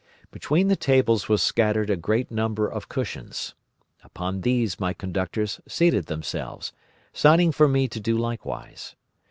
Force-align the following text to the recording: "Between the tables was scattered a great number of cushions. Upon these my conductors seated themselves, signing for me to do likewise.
"Between 0.31 0.67
the 0.67 0.75
tables 0.75 1.29
was 1.29 1.43
scattered 1.43 1.91
a 1.91 1.95
great 1.95 2.31
number 2.31 2.67
of 2.67 2.89
cushions. 2.89 3.53
Upon 4.03 4.41
these 4.41 4.79
my 4.79 4.95
conductors 4.95 5.61
seated 5.67 6.07
themselves, 6.07 6.73
signing 7.13 7.51
for 7.51 7.67
me 7.67 7.87
to 7.89 7.99
do 7.99 8.17
likewise. 8.17 8.95